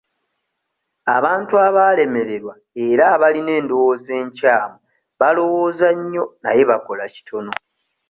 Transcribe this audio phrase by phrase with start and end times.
[1.15, 2.53] Abantu abaalemererwa
[2.87, 4.77] era abalina endowooza enkyamu
[5.19, 7.51] balowooza nnyo naye bakola kitono.